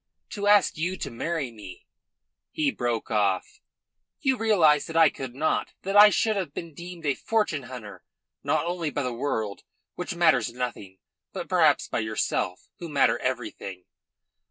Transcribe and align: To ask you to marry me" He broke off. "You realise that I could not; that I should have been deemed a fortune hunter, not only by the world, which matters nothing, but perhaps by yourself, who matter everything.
To 0.31 0.47
ask 0.47 0.77
you 0.79 0.97
to 0.97 1.11
marry 1.11 1.51
me" 1.51 1.85
He 2.59 2.71
broke 2.71 3.11
off. 3.11 3.59
"You 4.19 4.35
realise 4.35 4.87
that 4.87 4.97
I 4.97 5.11
could 5.11 5.35
not; 5.35 5.73
that 5.83 5.95
I 5.95 6.09
should 6.09 6.35
have 6.35 6.55
been 6.55 6.73
deemed 6.73 7.05
a 7.05 7.13
fortune 7.13 7.65
hunter, 7.69 8.03
not 8.43 8.65
only 8.65 8.89
by 8.89 9.03
the 9.03 9.13
world, 9.13 9.61
which 9.93 10.15
matters 10.15 10.51
nothing, 10.51 10.97
but 11.33 11.47
perhaps 11.47 11.87
by 11.87 11.99
yourself, 11.99 12.67
who 12.79 12.89
matter 12.89 13.19
everything. 13.19 13.83